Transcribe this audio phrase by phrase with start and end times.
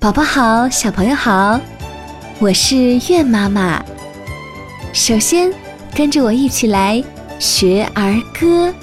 [0.00, 1.60] 宝宝好，小朋友好，
[2.38, 2.74] 我是
[3.10, 3.84] 月妈妈。
[4.94, 5.52] 首先，
[5.94, 7.04] 跟着我一起来
[7.38, 8.68] 学儿歌《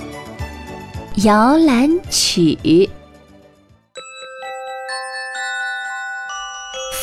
[1.25, 2.55] 摇篮曲》。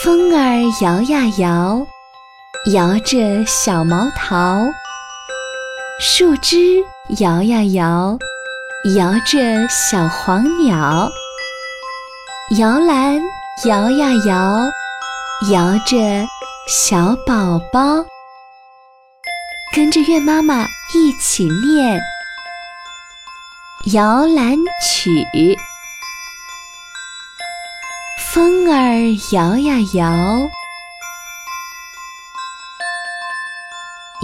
[0.05, 1.85] 风儿摇呀摇，
[2.73, 4.65] 摇着小毛桃；
[5.99, 6.57] 树枝
[7.19, 8.17] 摇呀摇，
[8.95, 11.11] 摇着小黄鸟。
[12.61, 13.21] 摇篮。
[13.63, 14.69] 摇呀摇，
[15.53, 15.97] 摇着
[16.67, 18.05] 小宝宝，
[19.73, 21.97] 跟着月妈妈一起念
[23.95, 25.09] 《摇篮曲》。
[28.19, 30.51] 风儿摇呀摇，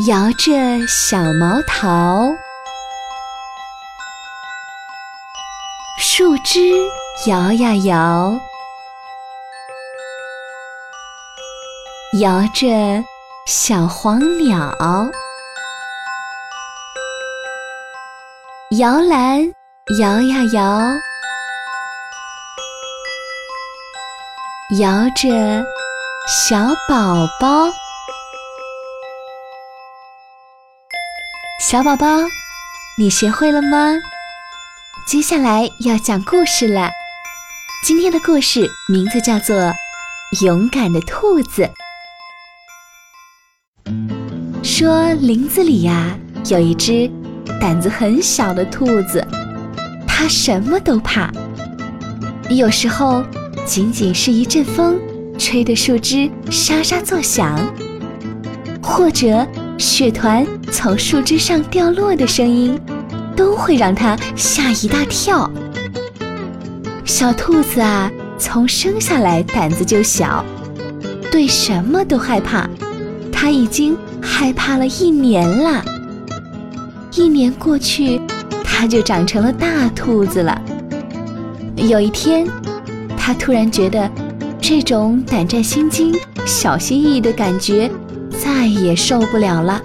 [0.08, 2.34] 摇着小毛桃；
[6.00, 6.72] 树枝
[7.28, 8.36] 摇呀摇。
[12.18, 12.66] 摇着
[13.46, 14.76] 小黄鸟，
[18.76, 19.40] 摇篮
[20.00, 20.90] 摇呀摇，
[24.80, 25.64] 摇着
[26.26, 27.72] 小宝宝。
[31.60, 32.06] 小宝宝，
[32.98, 33.94] 你学会了吗？
[35.06, 36.90] 接下来要讲故事了。
[37.86, 39.56] 今天的故事名字叫做
[40.44, 41.62] 《勇敢的兔子》。
[44.80, 47.06] 说林子里呀有一只
[47.60, 49.22] 胆子很小的兔子，
[50.06, 51.30] 它什么都怕。
[52.48, 53.22] 有时候
[53.66, 54.98] 仅仅是一阵风
[55.36, 57.60] 吹得树枝沙沙作响，
[58.82, 62.80] 或者雪团从树枝上掉落的声音，
[63.36, 65.50] 都会让它吓一大跳。
[67.04, 70.42] 小兔子啊，从生下来胆子就小，
[71.30, 72.66] 对什么都害怕。
[73.30, 73.94] 它已经。
[74.22, 75.84] 害怕了一年了，
[77.14, 78.20] 一年过去，
[78.64, 80.60] 它就长成了大兔子了。
[81.76, 82.46] 有一天，
[83.16, 84.10] 它突然觉得
[84.60, 86.14] 这种胆战心惊、
[86.46, 87.90] 小心翼翼的感觉
[88.30, 89.80] 再也受不了了。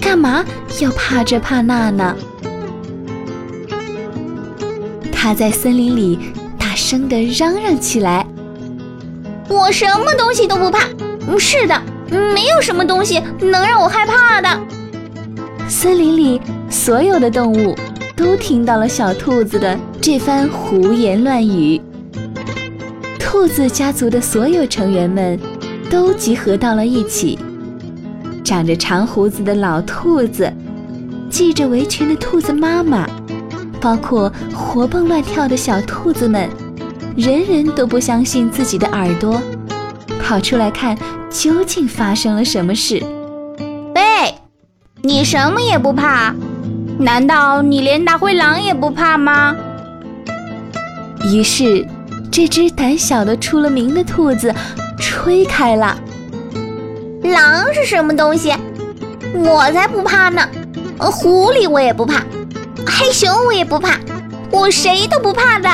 [0.00, 0.44] 干嘛
[0.80, 2.16] 要怕这怕那呢？
[5.12, 6.18] 它在森林里
[6.58, 8.26] 大声地嚷嚷起来
[9.48, 10.80] ：“我什么东西都不怕！
[11.38, 14.48] 是的。”没有什么东西能让我害怕的。
[15.68, 17.74] 森林里所有的动物
[18.16, 21.80] 都听到了小兔子的这番胡言乱语。
[23.18, 25.38] 兔子家族的所有成员们
[25.90, 27.38] 都集合到了一起。
[28.44, 30.52] 长着长胡子的老兔子，
[31.30, 33.08] 系着围裙的兔子妈妈，
[33.80, 36.48] 包括活蹦乱跳的小兔子们，
[37.16, 39.40] 人人都不相信自己的耳朵。
[40.22, 40.96] 跑出来看，
[41.28, 43.02] 究竟发生了什么事？
[43.94, 44.34] 喂，
[45.02, 46.34] 你什么也不怕？
[46.98, 49.54] 难道你连大灰狼也不怕吗？
[51.24, 51.86] 于是，
[52.30, 54.54] 这只胆小的出了名的兔子
[54.98, 55.98] 吹开了。
[57.24, 58.54] 狼是什么东西？
[59.34, 60.46] 我才不怕呢！
[60.98, 62.22] 狐狸我也不怕，
[62.86, 63.98] 黑熊我也不怕，
[64.50, 65.68] 我谁都不怕的。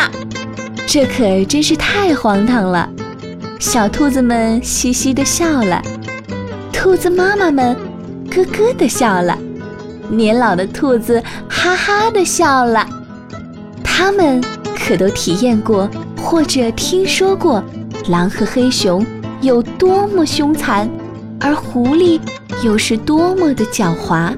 [0.86, 2.88] 这可真是太荒唐了。
[3.58, 5.82] 小兔子们嘻嘻地笑了，
[6.72, 7.76] 兔子妈妈们
[8.30, 9.36] 咯咯地笑了，
[10.08, 12.86] 年老的兔子哈哈地笑了。
[13.82, 14.40] 他们
[14.76, 17.62] 可都体验过或者听说过
[18.08, 19.04] 狼和黑熊
[19.40, 20.88] 有多么凶残，
[21.40, 22.20] 而狐狸
[22.62, 24.32] 又是多么的狡猾。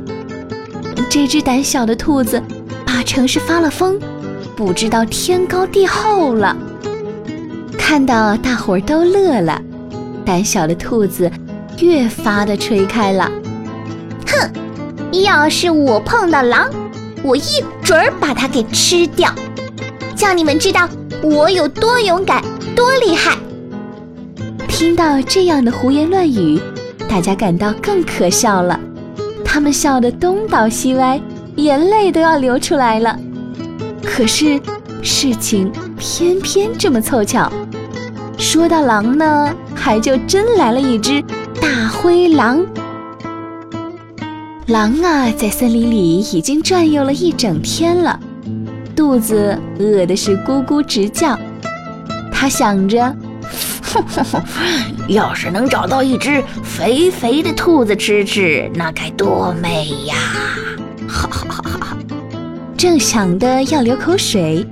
[1.11, 2.43] 这只胆小的兔子
[2.87, 4.01] 八成是发了疯，
[4.57, 6.57] 不知道天高地厚了。
[7.81, 9.61] 看到大伙儿都乐了，
[10.25, 11.29] 胆小的兔子
[11.79, 13.29] 越发的吹开了。
[14.29, 16.71] 哼，要是我碰到狼，
[17.25, 17.43] 我一
[17.83, 19.29] 准儿把它给吃掉，
[20.15, 20.89] 叫你们知道
[21.21, 22.45] 我有多勇敢、
[22.77, 23.37] 多厉害。
[24.69, 26.61] 听到这样的胡言乱语，
[27.09, 28.79] 大家感到更可笑了。
[29.45, 31.21] 他们笑得东倒西歪，
[31.57, 33.19] 眼泪都要流出来了。
[34.05, 34.61] 可是
[35.03, 37.51] 事情偏偏这么凑巧。
[38.41, 41.23] 说到狼呢，还就真来了一只
[41.61, 42.65] 大灰狼。
[44.69, 48.19] 狼啊，在森林里已经转悠了一整天了，
[48.97, 51.39] 肚子饿的是咕咕直叫。
[52.33, 53.15] 他想着，
[55.07, 60.15] 要是能找到一只肥肥的兔子吃吃，那该多美呀！
[61.07, 61.97] 哈哈哈哈！
[62.75, 64.67] 正想的要流口水。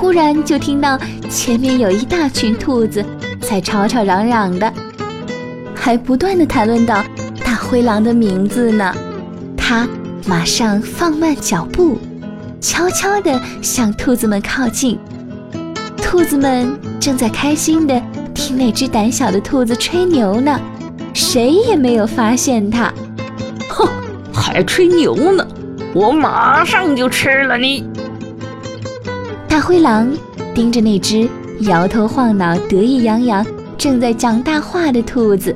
[0.00, 0.98] 忽然就听到
[1.28, 3.04] 前面有一大群兔子
[3.38, 4.72] 在吵吵嚷嚷的，
[5.74, 7.04] 还不断的谈论到
[7.44, 8.94] 大灰狼的名字呢。
[9.58, 9.86] 他
[10.24, 11.98] 马上放慢脚步，
[12.62, 14.98] 悄悄地向兔子们靠近。
[15.98, 18.02] 兔子们正在开心地
[18.34, 20.58] 听那只胆小的兔子吹牛呢，
[21.12, 22.90] 谁也没有发现它。
[23.68, 23.86] 哼，
[24.32, 25.46] 还吹牛呢！
[25.92, 27.84] 我马上就吃了你！
[29.50, 30.08] 大灰狼
[30.54, 31.28] 盯着那只
[31.62, 33.44] 摇头晃脑、得意洋洋、
[33.76, 35.54] 正在讲大话的兔子，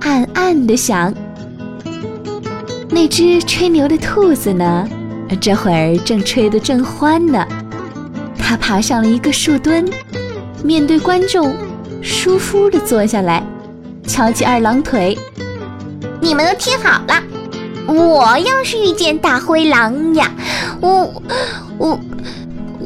[0.00, 1.14] 暗暗地想：
[2.90, 4.88] 那只吹牛的兔子呢？
[5.40, 7.46] 这会儿正吹得正欢呢。
[8.36, 9.88] 它爬上了一个树墩，
[10.64, 11.54] 面对观众，
[12.02, 13.46] 舒服地坐下来，
[14.08, 15.16] 翘起二郎腿。
[16.20, 17.22] 你们都听好了。
[17.86, 20.32] 我要是遇见大灰狼呀，
[20.80, 21.22] 我
[21.78, 22.00] 我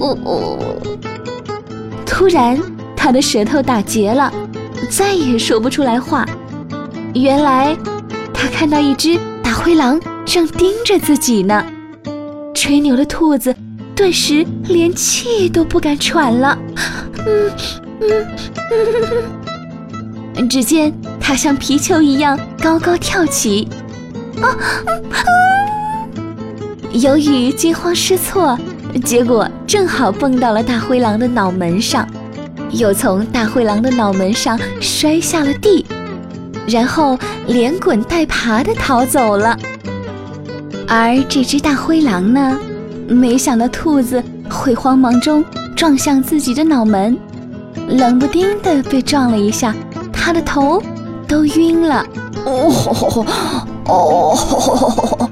[0.00, 0.58] 呜呜！
[2.06, 2.58] 突然，
[2.96, 4.32] 他的舌头打结了，
[4.88, 6.26] 再也说不出来话。
[7.14, 7.76] 原来，
[8.32, 11.62] 他看到一只大灰狼正盯着自己呢。
[12.54, 13.54] 吹牛的兔子
[13.94, 16.58] 顿时连气都不敢喘了。
[17.26, 17.50] 嗯
[18.00, 18.26] 嗯
[20.34, 20.48] 嗯。
[20.48, 23.68] 只见它像皮球一样高高跳起。
[24.40, 24.56] 啊！
[26.92, 28.58] 由于惊慌失措，
[29.04, 32.06] 结果正好蹦到了大灰狼的脑门上，
[32.70, 35.86] 又从大灰狼的脑门上摔下了地，
[36.66, 39.56] 然后连滚带爬的逃走了。
[40.88, 42.58] 而这只大灰狼呢，
[43.08, 45.44] 没想到兔子会慌忙中
[45.76, 47.16] 撞向自己的脑门，
[47.88, 49.74] 冷不丁的被撞了一下，
[50.12, 50.82] 它的头
[51.28, 52.04] 都晕了。
[52.44, 53.26] 哦。
[53.86, 55.30] 哦，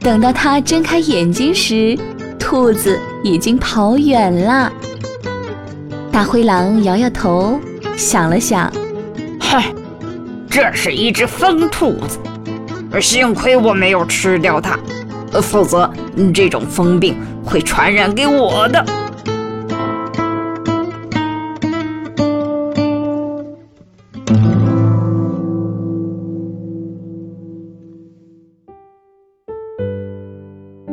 [0.00, 1.96] 等到他睁开眼睛时，
[2.48, 4.72] 兔子已经跑远了。
[6.12, 7.58] 大灰狼摇摇头，
[7.96, 8.72] 想了想，
[9.40, 9.74] 嗨，
[10.48, 12.20] 这是一只疯兔子，
[13.00, 14.78] 幸亏我没有吃掉它，
[15.42, 15.92] 否则
[16.32, 18.86] 这种疯病会传染给我的。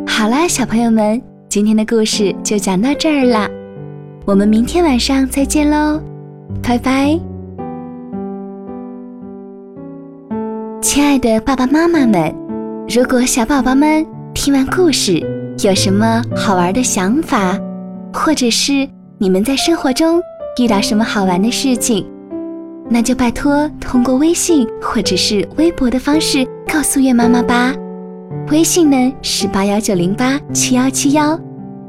[0.07, 1.21] 好啦，小朋友们，
[1.53, 3.47] 今天的故事就讲到这儿啦，
[4.25, 6.01] 我们明天晚上再见喽，
[6.63, 7.19] 拜拜！
[10.81, 12.33] 亲爱的爸爸妈妈们，
[12.89, 14.03] 如果小宝宝们
[14.33, 15.23] 听完故事
[15.63, 17.55] 有什么好玩的想法，
[18.11, 18.89] 或者是
[19.19, 20.19] 你们在生活中
[20.59, 22.03] 遇到什么好玩的事情，
[22.89, 27.75] 那就拜托通过微信或者是微博的方式告诉月妈妈吧。
[28.51, 31.39] 微信呢是八幺九零八七幺七幺，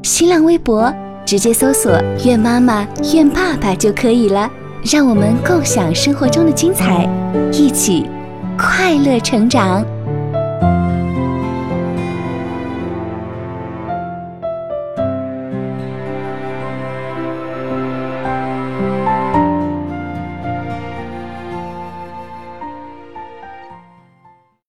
[0.03, 0.91] 新浪微博
[1.25, 1.91] 直接搜索
[2.25, 4.49] “愿妈妈愿爸爸”就可以了。
[4.83, 7.09] 让我们共享生活中的精彩，
[7.51, 8.05] 一起
[8.57, 9.83] 快乐成长。